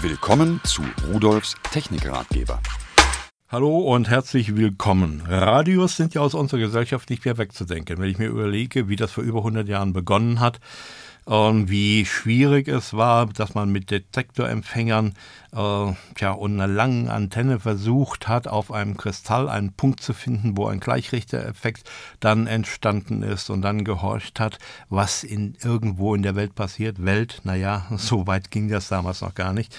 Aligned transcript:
Willkommen 0.00 0.60
zu 0.62 0.82
Rudolfs 1.12 1.56
Technikratgeber. 1.72 2.60
Hallo 3.48 3.78
und 3.78 4.08
herzlich 4.08 4.54
willkommen. 4.54 5.24
Radios 5.26 5.96
sind 5.96 6.14
ja 6.14 6.20
aus 6.20 6.34
unserer 6.34 6.60
Gesellschaft 6.60 7.10
nicht 7.10 7.24
mehr 7.24 7.36
wegzudenken. 7.36 7.98
Wenn 7.98 8.08
ich 8.08 8.16
mir 8.16 8.28
überlege, 8.28 8.88
wie 8.88 8.94
das 8.94 9.10
vor 9.10 9.24
über 9.24 9.38
100 9.38 9.66
Jahren 9.66 9.92
begonnen 9.92 10.38
hat, 10.38 10.60
wie 11.28 12.06
schwierig 12.06 12.68
es 12.68 12.94
war, 12.94 13.26
dass 13.26 13.54
man 13.54 13.70
mit 13.70 13.90
Detektorempfängern 13.90 15.12
äh, 15.52 15.92
tja, 16.14 16.30
und 16.32 16.54
einer 16.54 16.66
langen 16.66 17.08
Antenne 17.08 17.60
versucht 17.60 18.28
hat, 18.28 18.48
auf 18.48 18.72
einem 18.72 18.96
Kristall 18.96 19.50
einen 19.50 19.74
Punkt 19.74 20.00
zu 20.00 20.14
finden, 20.14 20.56
wo 20.56 20.68
ein 20.68 20.80
Gleichrichtereffekt 20.80 21.90
dann 22.20 22.46
entstanden 22.46 23.22
ist 23.22 23.50
und 23.50 23.60
dann 23.60 23.84
gehorcht 23.84 24.40
hat, 24.40 24.58
was 24.88 25.22
in 25.22 25.54
irgendwo 25.62 26.14
in 26.14 26.22
der 26.22 26.34
Welt 26.34 26.54
passiert. 26.54 27.04
Welt, 27.04 27.42
naja, 27.44 27.86
so 27.96 28.26
weit 28.26 28.50
ging 28.50 28.68
das 28.68 28.88
damals 28.88 29.20
noch 29.20 29.34
gar 29.34 29.52
nicht. 29.52 29.76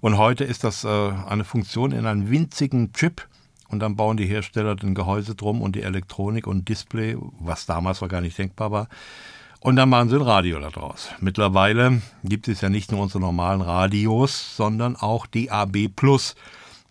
Und 0.00 0.18
heute 0.18 0.42
ist 0.42 0.64
das 0.64 0.82
äh, 0.82 0.88
eine 1.28 1.44
Funktion 1.44 1.92
in 1.92 2.06
einem 2.06 2.28
winzigen 2.28 2.92
Chip, 2.92 3.28
und 3.70 3.80
dann 3.80 3.96
bauen 3.96 4.16
die 4.16 4.24
Hersteller 4.24 4.76
den 4.76 4.94
Gehäuse 4.94 5.34
drum 5.34 5.60
und 5.60 5.76
die 5.76 5.82
Elektronik 5.82 6.46
und 6.46 6.70
Display, 6.70 7.18
was 7.38 7.66
damals 7.66 8.00
noch 8.00 8.08
gar 8.08 8.22
nicht 8.22 8.38
denkbar 8.38 8.70
war. 8.70 8.88
Und 9.60 9.76
dann 9.76 9.88
machen 9.88 10.08
sie 10.08 10.16
ein 10.16 10.22
Radio 10.22 10.60
daraus. 10.60 11.10
Mittlerweile 11.20 12.00
gibt 12.22 12.46
es 12.46 12.60
ja 12.60 12.68
nicht 12.68 12.92
nur 12.92 13.00
unsere 13.00 13.20
normalen 13.20 13.60
Radios, 13.60 14.56
sondern 14.56 14.94
auch 14.94 15.26
DAB 15.26 15.88
Plus. 15.94 16.36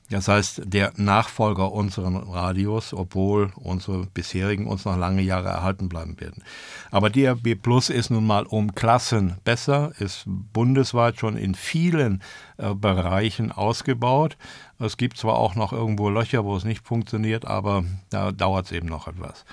Das 0.09 0.29
heißt, 0.29 0.61
der 0.65 0.93
Nachfolger 0.95 1.71
unserer 1.71 2.09
Radios, 2.33 2.93
obwohl 2.93 3.51
unsere 3.55 4.05
bisherigen 4.05 4.65
uns 4.65 4.85
noch 4.85 4.97
lange 4.97 5.21
Jahre 5.21 5.49
erhalten 5.49 5.89
bleiben 5.89 6.19
werden. 6.19 6.43
Aber 6.91 7.09
DAB 7.09 7.55
Plus 7.55 7.89
ist 7.89 8.09
nun 8.09 8.25
mal 8.25 8.45
um 8.45 8.73
Klassen 8.73 9.35
besser, 9.43 9.91
ist 9.99 10.23
bundesweit 10.25 11.19
schon 11.19 11.35
in 11.35 11.55
vielen 11.55 12.21
äh, 12.57 12.73
Bereichen 12.73 13.51
ausgebaut. 13.51 14.37
Es 14.79 14.95
gibt 14.95 15.17
zwar 15.17 15.35
auch 15.35 15.55
noch 15.55 15.73
irgendwo 15.73 16.09
Löcher, 16.09 16.45
wo 16.45 16.55
es 16.55 16.63
nicht 16.63 16.85
funktioniert, 16.85 17.45
aber 17.45 17.83
da 18.09 18.31
dauert 18.31 18.67
es 18.67 18.71
eben 18.71 18.87
noch 18.87 19.07
etwas. 19.07 19.45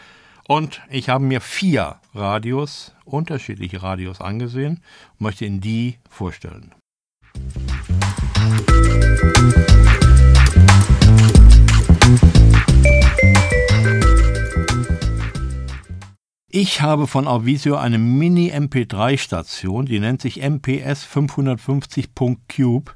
Und 0.47 0.83
ich 0.91 1.09
habe 1.09 1.25
mir 1.25 1.41
vier 1.41 1.97
Radios, 2.15 2.93
unterschiedliche 3.05 3.83
Radios 3.83 4.21
angesehen 4.21 4.83
und 5.13 5.21
möchte 5.21 5.47
Ihnen 5.47 5.61
die 5.61 5.99
vorstellen. 6.09 6.75
Ich 16.57 16.83
habe 16.83 17.07
von 17.07 17.27
Avisio 17.27 17.77
eine 17.77 17.99
Mini-MP3-Station, 17.99 19.87
die 19.87 19.99
nennt 19.99 20.21
sich 20.21 20.41
MPS 20.41 21.05
550.cube 21.05 22.93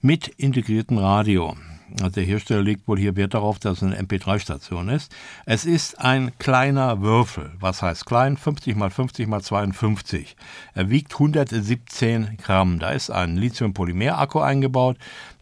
mit 0.00 0.28
integriertem 0.28 0.98
Radio. 0.98 1.56
Also 2.00 2.14
der 2.14 2.24
Hersteller 2.24 2.62
legt 2.62 2.86
wohl 2.86 2.98
hier 2.98 3.16
Wert 3.16 3.34
darauf, 3.34 3.58
dass 3.58 3.78
es 3.78 3.82
eine 3.82 4.00
MP3-Station 4.00 4.88
ist. 4.88 5.14
Es 5.46 5.64
ist 5.64 6.00
ein 6.00 6.32
kleiner 6.38 7.00
Würfel. 7.00 7.52
Was 7.60 7.82
heißt 7.82 8.06
klein? 8.06 8.36
50 8.36 8.76
mal 8.76 8.90
50 8.90 9.26
mal 9.26 9.42
52. 9.42 10.36
Er 10.74 10.90
wiegt 10.90 11.12
117 11.14 12.38
Gramm. 12.42 12.78
Da 12.78 12.90
ist 12.90 13.10
ein 13.10 13.36
Lithium-Polymer-Akku 13.36 14.40
eingebaut, 14.40 14.96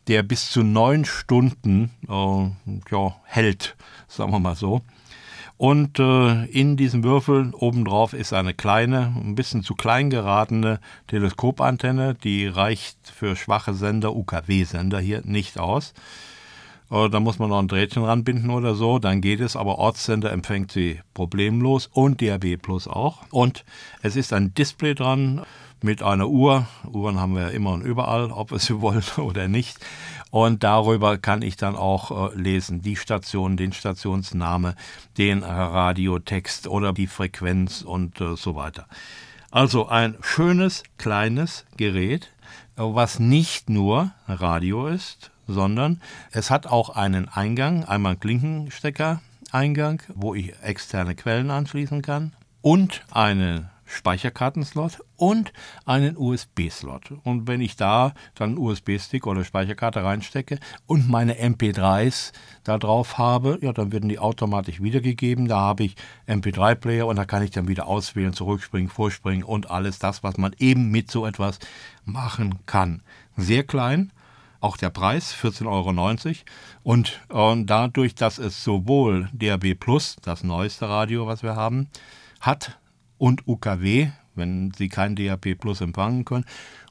der 0.08 0.22
bis 0.22 0.50
zu 0.50 0.62
neun 0.62 1.04
Stunden 1.04 1.90
äh, 2.08 2.92
ja, 2.92 3.16
hält, 3.24 3.76
sagen 4.08 4.32
wir 4.32 4.40
mal 4.40 4.56
so. 4.56 4.82
Und 5.58 5.98
äh, 5.98 6.44
in 6.44 6.76
diesem 6.76 7.02
Würfel 7.02 7.52
obendrauf 7.52 8.12
ist 8.12 8.32
eine 8.32 8.54
kleine, 8.54 9.12
ein 9.16 9.34
bisschen 9.34 9.64
zu 9.64 9.74
klein 9.74 10.08
geratene 10.08 10.78
Teleskopantenne, 11.08 12.14
die 12.14 12.46
reicht 12.46 12.96
für 13.08 13.34
schwache 13.34 13.74
Sender, 13.74 14.14
UKW-Sender 14.14 15.00
hier 15.00 15.22
nicht 15.24 15.58
aus. 15.58 15.94
Äh, 16.90 17.08
da 17.10 17.20
muss 17.20 17.38
man 17.38 17.50
noch 17.50 17.58
ein 17.58 17.68
Drähtchen 17.68 18.04
ranbinden 18.04 18.50
oder 18.50 18.74
so, 18.74 18.98
dann 18.98 19.20
geht 19.20 19.40
es, 19.40 19.56
aber 19.56 19.78
Ortssender 19.78 20.32
empfängt 20.32 20.72
sie 20.72 21.00
problemlos 21.14 21.88
und 21.92 22.22
DAB 22.22 22.56
Plus 22.56 22.88
auch. 22.88 23.18
Und 23.30 23.64
es 24.02 24.16
ist 24.16 24.32
ein 24.32 24.54
Display 24.54 24.94
dran 24.94 25.42
mit 25.82 26.02
einer 26.02 26.28
Uhr. 26.28 26.66
Uhren 26.90 27.20
haben 27.20 27.34
wir 27.34 27.42
ja 27.42 27.48
immer 27.48 27.72
und 27.72 27.82
überall, 27.82 28.30
ob 28.30 28.50
wir 28.50 28.58
sie 28.58 28.80
wollen 28.80 29.04
oder 29.18 29.48
nicht. 29.48 29.78
Und 30.30 30.62
darüber 30.62 31.16
kann 31.16 31.40
ich 31.40 31.56
dann 31.56 31.74
auch 31.74 32.32
äh, 32.32 32.36
lesen, 32.36 32.82
die 32.82 32.96
Station, 32.96 33.56
den 33.56 33.72
Stationsname, 33.72 34.74
den 35.16 35.42
Radiotext 35.42 36.68
oder 36.68 36.92
die 36.92 37.06
Frequenz 37.06 37.82
und 37.82 38.20
äh, 38.20 38.36
so 38.36 38.54
weiter. 38.54 38.86
Also 39.50 39.88
ein 39.88 40.16
schönes, 40.20 40.82
kleines 40.98 41.64
Gerät, 41.78 42.30
was 42.76 43.18
nicht 43.18 43.70
nur 43.70 44.12
Radio 44.28 44.88
ist, 44.88 45.30
sondern 45.48 46.00
es 46.30 46.50
hat 46.50 46.68
auch 46.68 46.90
einen 46.90 47.28
Eingang, 47.28 47.84
einmal 47.84 48.12
einen 48.12 48.20
Klinkenstecker-Eingang, 48.20 50.02
wo 50.14 50.34
ich 50.34 50.54
externe 50.62 51.16
Quellen 51.16 51.50
anschließen 51.50 52.02
kann 52.02 52.32
und 52.62 53.02
einen 53.10 53.70
Speicherkartenslot 53.88 55.02
und 55.16 55.52
einen 55.86 56.16
USB-Slot. 56.16 57.12
Und 57.24 57.48
wenn 57.48 57.60
ich 57.60 57.76
da 57.76 58.12
dann 58.34 58.50
einen 58.50 58.58
USB-Stick 58.58 59.26
oder 59.26 59.44
Speicherkarte 59.44 60.04
reinstecke 60.04 60.58
und 60.86 61.08
meine 61.08 61.34
MP3s 61.34 62.32
da 62.64 62.78
drauf 62.78 63.18
habe, 63.18 63.58
ja, 63.62 63.72
dann 63.72 63.90
werden 63.90 64.08
die 64.08 64.18
automatisch 64.18 64.82
wiedergegeben. 64.82 65.48
Da 65.48 65.58
habe 65.60 65.84
ich 65.84 65.96
MP3-Player 66.26 67.06
und 67.06 67.16
da 67.16 67.24
kann 67.24 67.42
ich 67.42 67.50
dann 67.50 67.66
wieder 67.66 67.86
auswählen, 67.86 68.34
zurückspringen, 68.34 68.90
vorspringen 68.90 69.42
und 69.42 69.70
alles 69.70 69.98
das, 69.98 70.22
was 70.22 70.36
man 70.36 70.54
eben 70.58 70.90
mit 70.90 71.10
so 71.10 71.24
etwas 71.26 71.58
machen 72.04 72.56
kann. 72.66 73.02
Sehr 73.36 73.64
klein, 73.64 74.12
auch 74.60 74.76
der 74.76 74.90
Preis 74.90 75.34
14,90 75.34 75.66
Euro. 75.66 76.36
Und, 76.82 77.20
und 77.28 77.66
dadurch, 77.66 78.14
dass 78.14 78.38
es 78.38 78.62
sowohl 78.62 79.28
DAB 79.32 79.74
Plus, 79.74 80.16
das 80.22 80.44
neueste 80.44 80.88
Radio, 80.88 81.26
was 81.26 81.42
wir 81.42 81.56
haben, 81.56 81.88
hat 82.40 82.78
und 83.18 83.46
UKW, 83.46 84.10
wenn 84.34 84.72
Sie 84.76 84.88
kein 84.88 85.16
DAB 85.16 85.54
Plus 85.54 85.80
empfangen 85.80 86.24
können, 86.24 86.44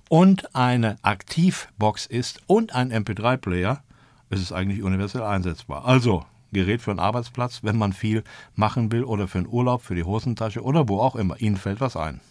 und 0.10 0.56
eine 0.56 0.98
Aktivbox 1.02 2.06
ist 2.06 2.42
und 2.48 2.74
ein 2.74 2.92
MP3-Player, 2.92 3.84
ist 4.30 4.42
es 4.42 4.52
eigentlich 4.52 4.82
universell 4.82 5.24
einsetzbar. 5.24 5.86
Also 5.86 6.26
Gerät 6.54 6.82
für 6.82 6.92
einen 6.92 7.00
Arbeitsplatz, 7.00 7.60
wenn 7.64 7.78
man 7.78 7.92
viel 7.94 8.24
machen 8.56 8.92
will 8.92 9.04
oder 9.04 9.28
für 9.28 9.40
einen 9.40 9.48
Urlaub, 9.48 9.84
für 9.84 9.96
die 9.96 10.04
Hosentasche 10.04 10.64
oder 10.64 10.88
wo 10.88 11.02
auch 11.02 11.16
immer. 11.16 11.40
Ihnen 11.42 11.58
fällt 11.58 11.82
was 11.82 11.98
ein. 11.98 12.22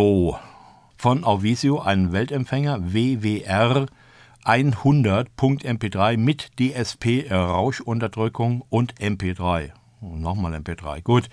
So, 0.00 0.38
von 0.96 1.24
Auvisio 1.24 1.80
einen 1.80 2.12
Weltempfänger 2.12 2.92
WWR 2.94 3.86
100.mp3 4.44 6.16
mit 6.16 6.52
DSP 6.60 7.28
Rauschunterdrückung 7.28 8.62
und 8.70 8.94
MP3. 9.00 9.72
Nochmal 10.00 10.54
MP3. 10.54 11.02
Gut. 11.02 11.28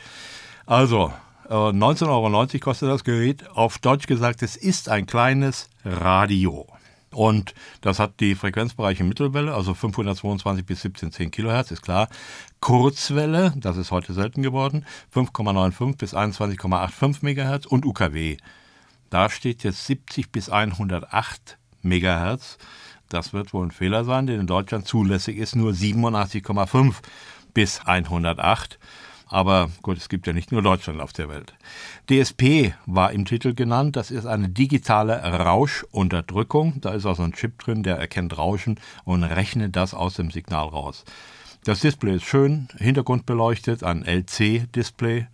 Also, 0.66 1.14
19,90 1.48 2.08
Euro 2.08 2.60
kostet 2.60 2.90
das 2.90 3.04
Gerät. 3.04 3.48
Auf 3.52 3.78
Deutsch 3.78 4.08
gesagt, 4.08 4.42
es 4.42 4.56
ist 4.56 4.90
ein 4.90 5.06
kleines 5.06 5.70
Radio. 5.84 6.66
Und 7.16 7.54
das 7.80 8.00
hat 8.00 8.20
die 8.20 8.36
Frequenzbereiche 8.36 9.06
Mittelwelle, 9.06 9.54
also 9.54 9.74
522 9.74 10.66
bis 10.66 10.80
1710 10.80 11.32
Kilohertz, 11.32 11.72
ist 11.72 11.82
klar. 11.82 12.10
Kurzwelle, 12.60 13.54
das 13.56 13.78
ist 13.78 13.92
heute 13.92 14.14
selten 14.14 14.44
geworden, 14.44 14.86
5,95 15.14 15.98
bis 15.98 16.14
21,85 16.14 17.20
Megahertz 17.22 17.66
und 17.66 17.86
UKW. 17.86 18.36
Da 19.10 19.30
steht 19.30 19.64
jetzt 19.64 19.86
70 19.86 20.34
bis 20.34 20.50
108 20.50 21.58
Megahertz. 21.82 22.58
Das 23.08 23.32
wird 23.32 23.54
wohl 23.54 23.68
ein 23.68 23.72
Fehler 23.72 24.04
sein, 24.04 24.28
denn 24.28 24.42
in 24.42 24.48
Deutschland 24.48 24.86
zulässig 24.86 25.38
ist 25.38 25.56
nur 25.56 25.72
87,5 25.72 26.96
bis 27.54 27.80
108. 27.86 28.78
Aber 29.36 29.70
gut, 29.82 29.98
es 29.98 30.08
gibt 30.08 30.28
ja 30.28 30.32
nicht 30.32 30.54
nur 30.54 30.62
Deutschland 30.62 31.02
auf 31.02 31.12
der 31.12 31.28
Welt. 31.28 31.56
DSP 32.10 32.74
war 32.86 33.12
im 33.12 33.26
Titel 33.26 33.54
genannt. 33.54 33.98
Das 33.98 34.10
ist 34.10 34.26
eine 34.26 34.48
digitale 34.48 35.22
Rauschunterdrückung. 35.22 36.80
Da 36.80 36.94
ist 36.94 37.06
also 37.06 37.24
ein 37.24 37.34
Chip 37.34 37.60
drin, 37.60 37.84
der 37.84 37.98
erkennt 37.98 38.38
Rauschen 38.38 38.80
und 39.04 39.26
rechnet 39.26 39.76
das 39.76 39.94
aus 39.94 40.14
dem 40.14 40.32
Signal 40.32 40.70
raus. 40.70 41.04
Das 41.66 41.82
Display 41.82 42.16
ist 42.16 42.24
schön, 42.24 42.70
Hintergrund 42.78 43.26
beleuchtet, 43.26 43.84
ein 43.84 44.06
LC-Display 44.06 45.28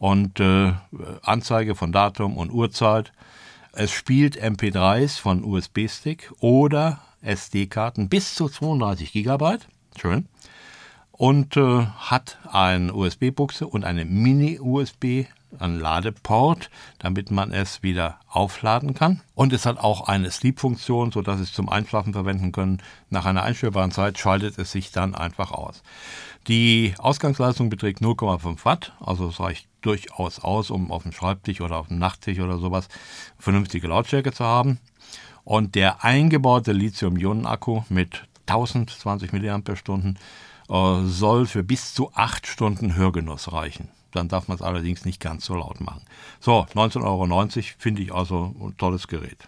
und 0.00 0.40
äh, 0.40 0.72
Anzeige 1.22 1.76
von 1.76 1.92
Datum 1.92 2.36
und 2.36 2.50
Uhrzeit. 2.50 3.12
Es 3.70 3.92
spielt 3.92 4.36
MP3s 4.36 5.20
von 5.20 5.44
USB-Stick 5.44 6.32
oder 6.40 7.02
SD-Karten 7.22 8.08
bis 8.08 8.34
zu 8.34 8.48
32 8.48 9.12
GB. 9.12 9.58
Schön. 9.96 10.26
Und 11.16 11.56
äh, 11.56 11.86
hat 11.86 12.38
eine 12.50 12.92
USB-Buchse 12.92 13.66
und 13.66 13.84
eine 13.84 14.04
Mini-USB 14.04 15.26
ein 15.60 15.78
Ladeport, 15.78 16.68
damit 16.98 17.30
man 17.30 17.52
es 17.52 17.84
wieder 17.84 18.18
aufladen 18.28 18.94
kann. 18.94 19.20
Und 19.36 19.52
es 19.52 19.66
hat 19.66 19.78
auch 19.78 20.08
eine 20.08 20.30
Sleep-Funktion, 20.30 21.12
sodass 21.12 21.38
Sie 21.38 21.44
es 21.44 21.52
zum 21.52 21.68
Einschlafen 21.68 22.12
verwenden 22.12 22.50
können. 22.50 22.82
Nach 23.10 23.24
einer 23.24 23.44
einstellbaren 23.44 23.92
Zeit 23.92 24.18
schaltet 24.18 24.58
es 24.58 24.72
sich 24.72 24.90
dann 24.90 25.14
einfach 25.14 25.52
aus. 25.52 25.84
Die 26.48 26.94
Ausgangsleistung 26.98 27.70
beträgt 27.70 28.00
0,5 28.00 28.64
Watt, 28.64 28.92
also 29.00 29.28
es 29.28 29.38
reicht 29.38 29.66
durchaus 29.80 30.40
aus, 30.40 30.70
um 30.70 30.90
auf 30.90 31.04
dem 31.04 31.12
Schreibtisch 31.12 31.60
oder 31.60 31.76
auf 31.76 31.88
dem 31.88 31.98
Nachttisch 31.98 32.40
oder 32.40 32.58
sowas 32.58 32.88
vernünftige 33.38 33.86
Lautstärke 33.86 34.32
zu 34.32 34.44
haben. 34.44 34.78
Und 35.44 35.74
der 35.74 36.04
eingebaute 36.04 36.72
Lithium-Ionen-Akku 36.72 37.82
mit 37.88 38.26
1020 38.46 39.32
mAh 39.32 39.60
soll 40.68 41.46
für 41.46 41.62
bis 41.62 41.94
zu 41.94 42.12
8 42.14 42.46
Stunden 42.46 42.96
Hörgenuss 42.96 43.52
reichen. 43.52 43.88
Dann 44.12 44.28
darf 44.28 44.48
man 44.48 44.56
es 44.56 44.62
allerdings 44.62 45.04
nicht 45.04 45.20
ganz 45.20 45.44
so 45.44 45.54
laut 45.54 45.80
machen. 45.80 46.04
So, 46.40 46.66
19,90 46.74 47.02
Euro 47.04 47.62
finde 47.78 48.02
ich 48.02 48.14
also 48.14 48.54
ein 48.60 48.76
tolles 48.76 49.08
Gerät. 49.08 49.38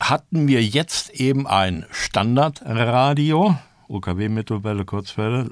Hatten 0.00 0.46
wir 0.46 0.62
jetzt 0.62 1.10
eben 1.10 1.46
ein 1.46 1.86
Standardradio, 1.90 3.56
UKW 3.88 4.28
Mittelwelle, 4.28 4.84
Kurzwelle, 4.84 5.50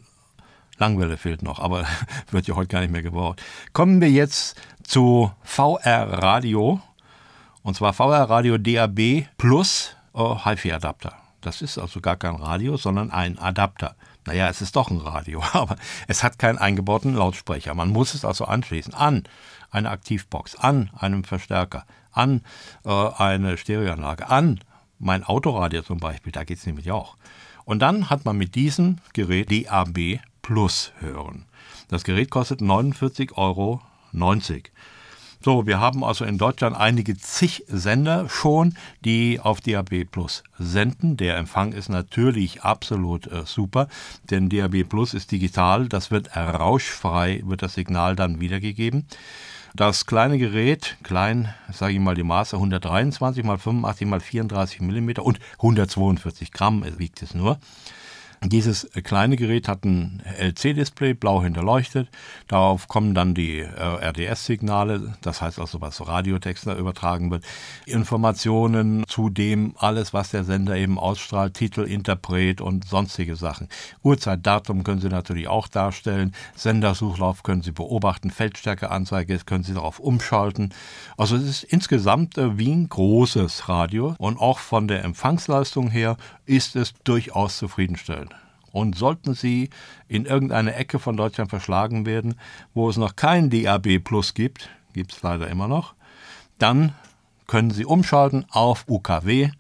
Langwelle 0.79 1.17
fehlt 1.17 1.43
noch, 1.43 1.59
aber 1.59 1.87
wird 2.31 2.47
ja 2.47 2.57
heute 2.57 2.69
gar 2.69 2.81
nicht 2.81 2.93
mehr 2.93 3.03
gebraucht. 3.03 3.43
Kommen 3.73 4.01
wir 4.01 4.11
jetzt 4.11 4.57
zu 4.83 5.31
VR 5.43 6.23
Radio. 6.23 6.81
Und 7.63 7.77
zwar 7.77 7.93
VR 7.93 8.29
Radio 8.29 8.59
DAB 8.59 9.27
plus 9.39 9.97
oh, 10.13 10.45
HiFi-Adapter. 10.45 11.15
Das 11.41 11.63
ist 11.63 11.79
also 11.79 12.01
gar 12.01 12.17
kein 12.17 12.37
Radio, 12.37 12.77
sondern 12.77 13.11
ein 13.11 13.39
Adapter. 13.39 13.95
Naja, 14.27 14.49
es 14.49 14.61
ist 14.61 14.77
doch 14.77 14.91
ein 14.91 14.99
Radio, 14.99 15.43
aber 15.53 15.77
es 16.09 16.23
hat 16.23 16.39
keinen 16.39 16.59
eingebauten 16.59 17.15
Lautsprecher. 17.15 17.75
Man 17.75 17.91
muss 17.91 18.15
es 18.15 18.25
also 18.25 18.45
anschließen 18.45 18.95
an 18.95 19.25
eine 19.71 19.91
Aktivbox, 19.91 20.57
an 20.57 20.91
einem 20.99 21.25
Verstärker, 21.25 21.85
an 22.13 22.43
äh, 22.85 22.91
eine 22.91 23.57
Stereoanlage, 23.57 24.29
an 24.29 24.61
mein 25.03 25.25
Autoradio 25.25 25.83
zum 25.83 25.99
Beispiel, 25.99 26.33
da 26.33 26.45
geht 26.45 26.59
es 26.59 26.67
nämlich 26.67 26.91
auch. 26.91 27.17
Und 27.65 27.81
dann 27.81 28.11
hat 28.11 28.25
man 28.25 28.37
mit 28.37 28.55
diesem 28.55 28.99
Gerät 29.13 29.51
DAB 29.51 30.21
Plus 30.43 30.93
hören. 30.99 31.45
Das 31.89 32.05
Gerät 32.05 32.31
kostet 32.31 32.61
49,90 32.61 33.37
Euro. 33.37 33.81
So, 35.45 35.67
wir 35.67 35.81
haben 35.81 36.05
also 36.05 36.25
in 36.25 36.39
Deutschland 36.39 36.77
einige 36.77 37.17
zig 37.17 37.65
Sender 37.67 38.29
schon, 38.29 38.77
die 39.05 39.41
auf 39.41 39.61
DAB 39.61 40.05
Plus 40.05 40.45
senden. 40.57 41.17
Der 41.17 41.37
Empfang 41.37 41.73
ist 41.73 41.89
natürlich 41.89 42.63
absolut 42.63 43.27
äh, 43.27 43.43
super, 43.45 43.89
denn 44.31 44.49
DAB 44.49 44.85
Plus 44.85 45.15
ist 45.15 45.33
digital, 45.33 45.89
das 45.89 46.13
wird 46.13 46.37
rauschfrei, 46.37 47.43
wird 47.45 47.63
das 47.63 47.75
Signal 47.75 48.15
dann 48.15 48.41
wiedergegeben. 48.41 49.07
Das 49.75 50.05
kleine 50.05 50.37
Gerät, 50.37 50.99
klein, 51.03 51.55
sage 51.73 51.95
ich 51.95 51.99
mal 51.99 52.15
die 52.15 52.23
Maße, 52.23 52.57
123 52.57 53.43
x 53.43 53.63
85 53.63 54.07
x 54.07 54.25
34 54.25 54.81
mm 54.83 55.11
und 55.23 55.39
142 55.57 56.53
Gramm 56.53 56.85
wiegt 56.99 57.23
es 57.23 57.35
nur. 57.35 57.59
Dieses 58.45 58.91
kleine 59.05 59.37
Gerät 59.37 59.69
hat 59.69 59.85
ein 59.85 60.21
LC-Display, 60.37 61.15
blau 61.15 61.45
hinterleuchtet. 61.45 62.09
Darauf 62.49 62.89
kommen 62.89 63.15
dann 63.15 63.35
die 63.35 63.61
äh, 63.61 63.69
RDS-Signale, 63.71 65.15
das 65.21 65.41
heißt 65.41 65.61
also, 65.61 65.81
was 65.81 66.05
Radiotext 66.05 66.67
da 66.67 66.75
übertragen 66.75 67.31
wird. 67.31 67.45
Informationen 67.87 69.05
zu 69.07 69.31
dem, 69.31 69.75
alles, 69.79 70.13
was 70.13 70.31
der 70.31 70.43
Sender 70.43 70.77
eben 70.77 70.99
ausstrahlt, 70.99 71.55
Titel, 71.55 71.83
Interpret 71.83 72.61
und 72.61 72.85
sonstige 72.85 73.37
Sachen. 73.37 73.69
Uhrzeit, 74.03 74.45
Datum 74.45 74.83
können 74.83 75.01
Sie 75.01 75.09
natürlich 75.09 75.47
auch 75.47 75.69
darstellen. 75.69 76.35
Sendersuchlauf 76.57 77.45
können 77.45 77.63
Sie 77.63 77.73
beobachten. 77.73 78.33
Feldstärkeanzeige 78.33 79.39
können 79.47 79.63
Sie 79.63 79.75
darauf 79.75 80.01
umschalten. 80.01 80.75
Also 81.17 81.37
es 81.37 81.45
ist 81.45 81.63
insgesamt 81.63 82.39
äh, 82.39 82.59
wie 82.59 82.73
ein 82.73 82.89
großes 82.89 83.69
Radio 83.69 84.17
und 84.19 84.41
auch 84.41 84.59
von 84.59 84.89
der 84.89 85.05
Empfangsleistung 85.05 85.91
her 85.91 86.17
ist 86.45 86.75
es 86.75 86.93
durchaus 87.05 87.59
zufriedenstellend. 87.59 88.32
Und 88.73 88.97
sollten 88.97 89.35
Sie 89.35 89.71
in 90.09 90.25
irgendeine 90.25 90.75
Ecke 90.75 90.99
von 90.99 91.17
Deutschland 91.17 91.51
verschlagen 91.51 92.07
werden, 92.07 92.35
wo 92.75 92.89
es 92.89 92.97
noch 92.97 93.17
kein 93.17 93.51
DAB 93.51 93.99
Plus 93.99 94.35
gibt, 94.35 94.71
gibt 94.95 95.13
es 95.13 95.23
leider 95.23 95.49
immer 95.49 95.69
noch, 95.69 95.95
dann 96.59 96.95
können 97.47 97.71
Sie 97.71 97.85
umschalten 97.85 98.47
auf 98.51 98.85
UKW 98.89 99.51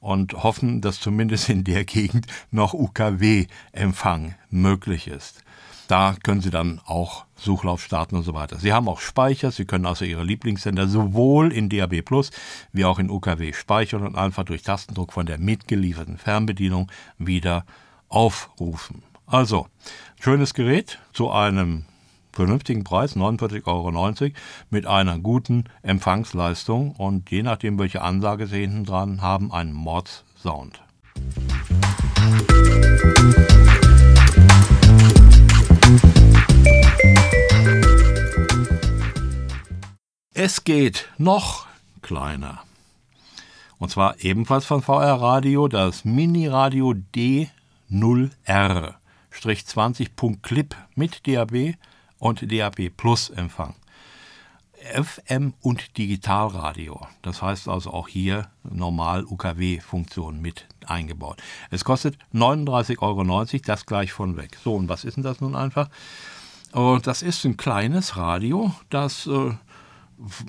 und 0.00 0.34
hoffen, 0.34 0.80
dass 0.80 1.00
zumindest 1.00 1.48
in 1.48 1.64
der 1.64 1.84
Gegend 1.86 2.26
noch 2.50 2.74
UKW-Empfang 2.74 4.34
möglich 4.50 5.08
ist. 5.08 5.42
Da 5.88 6.16
können 6.22 6.40
Sie 6.40 6.50
dann 6.50 6.80
auch 6.86 7.26
Suchlauf 7.36 7.82
starten 7.82 8.16
und 8.16 8.22
so 8.22 8.32
weiter. 8.32 8.58
Sie 8.58 8.72
haben 8.72 8.88
auch 8.88 9.00
Speicher, 9.00 9.50
Sie 9.50 9.66
können 9.66 9.84
also 9.84 10.04
Ihre 10.04 10.24
Lieblingssender 10.24 10.88
sowohl 10.88 11.52
in 11.52 11.68
DAB 11.68 12.02
Plus 12.02 12.30
wie 12.72 12.84
auch 12.84 12.98
in 12.98 13.10
UKW 13.10 13.52
speichern 13.52 14.02
und 14.06 14.16
einfach 14.16 14.44
durch 14.44 14.62
Tastendruck 14.62 15.12
von 15.12 15.26
der 15.26 15.38
mitgelieferten 15.38 16.16
Fernbedienung 16.16 16.90
wieder 17.18 17.66
aufrufen. 18.08 19.02
Also, 19.26 19.66
schönes 20.20 20.54
Gerät 20.54 20.98
zu 21.12 21.30
einem 21.30 21.84
vernünftigen 22.32 22.84
Preis, 22.84 23.16
49,90 23.16 23.66
Euro, 23.66 24.32
mit 24.70 24.86
einer 24.86 25.18
guten 25.18 25.64
Empfangsleistung 25.82 26.92
und 26.92 27.30
je 27.30 27.42
nachdem, 27.42 27.78
welche 27.78 28.02
Ansage 28.02 28.46
Sie 28.46 28.60
hinten 28.60 28.84
dran 28.84 29.22
haben, 29.22 29.52
einen 29.52 29.72
Mords-Sound. 29.72 30.80
Es 40.36 40.64
geht 40.64 41.08
noch 41.16 41.66
kleiner. 42.02 42.62
Und 43.78 43.90
zwar 43.90 44.16
ebenfalls 44.20 44.64
von 44.64 44.82
VR 44.82 45.20
Radio, 45.20 45.68
das 45.68 46.04
Mini 46.04 46.48
Radio 46.48 46.94
D 46.94 47.48
0R-20.clip 47.90 50.76
mit 50.94 51.26
DAB 51.26 51.74
und 52.18 52.52
DAB 52.52 52.90
Plus 52.96 53.30
Empfang. 53.30 53.74
FM 54.92 55.54
und 55.60 55.96
Digitalradio. 55.96 57.06
Das 57.22 57.42
heißt 57.42 57.68
also 57.68 57.90
auch 57.90 58.08
hier 58.08 58.48
normal 58.62 59.24
UKW-Funktion 59.24 60.40
mit 60.40 60.66
eingebaut. 60.86 61.42
Es 61.70 61.84
kostet 61.84 62.18
39,90 62.34 62.98
Euro, 63.00 63.44
das 63.64 63.86
gleich 63.86 64.12
von 64.12 64.36
weg. 64.36 64.58
So, 64.62 64.74
und 64.74 64.88
was 64.88 65.04
ist 65.04 65.16
denn 65.16 65.24
das 65.24 65.40
nun 65.40 65.56
einfach? 65.56 65.88
Oh, 66.72 66.98
das 67.02 67.22
ist 67.22 67.44
ein 67.44 67.56
kleines 67.56 68.16
Radio, 68.16 68.74
das 68.90 69.26
äh, 69.26 69.52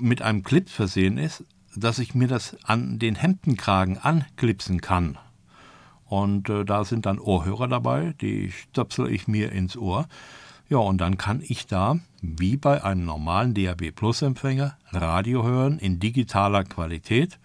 mit 0.00 0.22
einem 0.22 0.42
Clip 0.42 0.68
versehen 0.68 1.18
ist, 1.18 1.44
dass 1.74 1.98
ich 1.98 2.14
mir 2.14 2.28
das 2.28 2.56
an 2.64 2.98
den 2.98 3.14
Hemdenkragen 3.14 3.98
anklipsen 3.98 4.80
kann. 4.80 5.18
Und 6.08 6.48
äh, 6.48 6.64
da 6.64 6.84
sind 6.84 7.06
dann 7.06 7.18
Ohrhörer 7.18 7.68
dabei, 7.68 8.14
die 8.20 8.52
stöpsel 8.52 9.10
ich 9.10 9.26
mir 9.28 9.52
ins 9.52 9.76
Ohr. 9.76 10.06
Ja, 10.68 10.78
und 10.78 10.98
dann 11.00 11.16
kann 11.16 11.42
ich 11.46 11.66
da, 11.66 11.98
wie 12.20 12.56
bei 12.56 12.82
einem 12.82 13.04
normalen 13.04 13.54
DAB 13.54 13.92
Plus 13.92 14.22
Empfänger, 14.22 14.76
Radio 14.90 15.44
hören 15.44 15.78
in 15.78 16.00
digitaler 16.00 16.64
Qualität. 16.64 17.38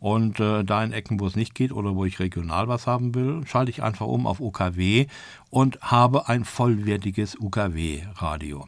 Und 0.00 0.40
äh, 0.40 0.64
da 0.64 0.82
in 0.82 0.92
Ecken, 0.92 1.20
wo 1.20 1.26
es 1.26 1.36
nicht 1.36 1.54
geht 1.54 1.72
oder 1.72 1.94
wo 1.94 2.04
ich 2.04 2.18
regional 2.18 2.66
was 2.66 2.86
haben 2.86 3.14
will, 3.14 3.46
schalte 3.46 3.70
ich 3.70 3.82
einfach 3.82 4.06
um 4.06 4.26
auf 4.26 4.40
UKW 4.40 5.06
und 5.48 5.80
habe 5.80 6.28
ein 6.28 6.44
vollwertiges 6.44 7.38
UKW-Radio. 7.38 8.66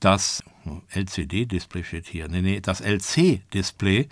Das 0.00 0.42
LCD-Display 0.94 1.84
steht 1.84 2.06
hier. 2.06 2.28
Nee, 2.28 2.42
nee, 2.42 2.60
das 2.60 2.80
LC-Display 2.80 4.08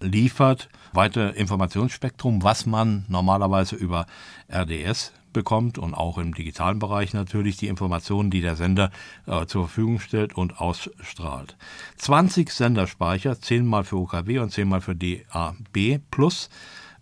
liefert 0.00 0.68
weiter 0.92 1.34
Informationsspektrum, 1.34 2.42
was 2.42 2.66
man 2.66 3.04
normalerweise 3.08 3.76
über 3.76 4.06
RDS 4.52 5.12
bekommt 5.36 5.76
und 5.76 5.92
auch 5.92 6.16
im 6.16 6.34
digitalen 6.34 6.78
Bereich 6.78 7.12
natürlich 7.12 7.58
die 7.58 7.68
Informationen, 7.68 8.30
die 8.30 8.40
der 8.40 8.56
Sender 8.56 8.90
äh, 9.26 9.44
zur 9.44 9.64
Verfügung 9.68 10.00
stellt 10.00 10.34
und 10.34 10.60
ausstrahlt. 10.60 11.58
20 11.98 12.50
Senderspeicher, 12.50 13.38
10 13.38 13.66
mal 13.66 13.84
für 13.84 13.98
OKW 13.98 14.38
und 14.38 14.50
10 14.50 14.66
mal 14.66 14.80
für 14.80 14.96
DAB 14.96 16.00
Plus 16.10 16.48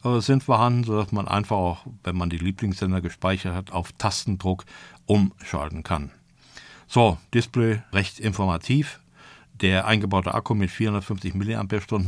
äh, 0.04 0.20
sind 0.20 0.42
vorhanden, 0.42 0.82
sodass 0.82 1.12
man 1.12 1.28
einfach 1.28 1.56
auch, 1.56 1.86
wenn 2.02 2.16
man 2.16 2.28
die 2.28 2.38
Lieblingssender 2.38 3.00
gespeichert 3.00 3.54
hat, 3.54 3.70
auf 3.70 3.92
Tastendruck 3.92 4.64
umschalten 5.06 5.84
kann. 5.84 6.10
So, 6.88 7.18
Display 7.32 7.82
recht 7.92 8.18
informativ. 8.18 8.98
Der 9.60 9.86
eingebaute 9.86 10.34
Akku 10.34 10.54
mit 10.54 10.70
450 10.70 11.34
mAh 11.34 11.64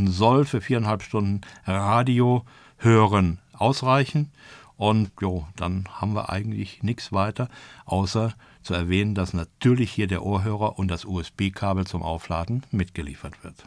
soll 0.06 0.44
für 0.44 0.60
viereinhalb 0.60 1.02
Stunden 1.02 1.42
Radio 1.64 2.44
hören 2.76 3.38
ausreichen. 3.52 4.32
Und 4.76 5.12
jo, 5.20 5.46
dann 5.56 5.88
haben 5.92 6.14
wir 6.14 6.28
eigentlich 6.28 6.82
nichts 6.82 7.12
weiter, 7.12 7.48
außer 7.86 8.34
zu 8.62 8.74
erwähnen, 8.74 9.14
dass 9.14 9.32
natürlich 9.32 9.90
hier 9.90 10.06
der 10.06 10.24
Ohrhörer 10.24 10.78
und 10.78 10.88
das 10.88 11.04
USB-Kabel 11.04 11.86
zum 11.86 12.02
Aufladen 12.02 12.62
mitgeliefert 12.72 13.42
wird. 13.42 13.66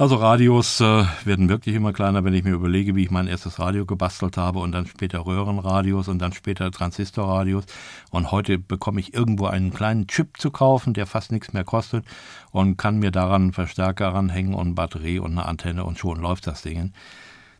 Also 0.00 0.14
Radios 0.14 0.80
äh, 0.80 1.04
werden 1.24 1.48
wirklich 1.48 1.74
immer 1.74 1.92
kleiner, 1.92 2.22
wenn 2.22 2.32
ich 2.32 2.44
mir 2.44 2.52
überlege, 2.52 2.94
wie 2.94 3.02
ich 3.02 3.10
mein 3.10 3.26
erstes 3.26 3.58
Radio 3.58 3.84
gebastelt 3.84 4.36
habe 4.36 4.60
und 4.60 4.70
dann 4.70 4.86
später 4.86 5.26
Röhrenradios 5.26 6.06
und 6.06 6.20
dann 6.20 6.32
später 6.32 6.70
Transistorradios. 6.70 7.64
Und 8.12 8.30
heute 8.30 8.60
bekomme 8.60 9.00
ich 9.00 9.12
irgendwo 9.12 9.46
einen 9.46 9.74
kleinen 9.74 10.06
Chip 10.06 10.40
zu 10.40 10.52
kaufen, 10.52 10.94
der 10.94 11.08
fast 11.08 11.32
nichts 11.32 11.52
mehr 11.52 11.64
kostet 11.64 12.04
und 12.52 12.76
kann 12.76 13.00
mir 13.00 13.10
daran 13.10 13.42
einen 13.42 13.52
Verstärker 13.52 14.14
ranhängen 14.14 14.54
und 14.54 14.76
Batterie 14.76 15.18
und 15.18 15.32
eine 15.32 15.46
Antenne 15.46 15.82
und 15.82 15.98
schon 15.98 16.20
läuft 16.20 16.46
das 16.46 16.62
Ding. 16.62 16.92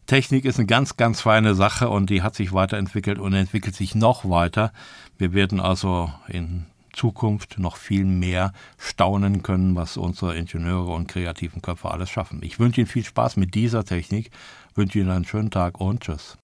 Technik 0.06 0.44
ist 0.44 0.60
eine 0.60 0.66
ganz, 0.66 0.96
ganz 0.96 1.20
feine 1.20 1.56
Sache 1.56 1.88
und 1.88 2.08
die 2.08 2.22
hat 2.22 2.36
sich 2.36 2.52
weiterentwickelt 2.52 3.18
und 3.18 3.32
entwickelt 3.34 3.74
sich 3.74 3.96
noch 3.96 4.30
weiter. 4.30 4.72
Wir 5.16 5.32
werden 5.32 5.58
also 5.58 6.12
in 6.28 6.66
Zukunft 6.92 7.58
noch 7.58 7.76
viel 7.76 8.04
mehr 8.04 8.52
staunen 8.78 9.42
können, 9.42 9.76
was 9.76 9.96
unsere 9.96 10.36
Ingenieure 10.36 10.92
und 10.92 11.08
kreativen 11.08 11.62
Köpfe 11.62 11.90
alles 11.90 12.10
schaffen. 12.10 12.40
Ich 12.42 12.58
wünsche 12.58 12.80
Ihnen 12.80 12.88
viel 12.88 13.04
Spaß 13.04 13.36
mit 13.36 13.54
dieser 13.54 13.84
Technik, 13.84 14.30
wünsche 14.74 14.98
Ihnen 14.98 15.10
einen 15.10 15.24
schönen 15.24 15.50
Tag 15.50 15.80
und 15.80 16.00
tschüss. 16.00 16.38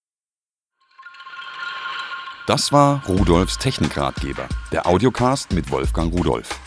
Das 2.46 2.72
war 2.72 3.02
Rudolfs 3.06 3.56
Technikratgeber, 3.56 4.46
der 4.70 4.86
Audiocast 4.86 5.54
mit 5.54 5.70
Wolfgang 5.70 6.12
Rudolf. 6.12 6.60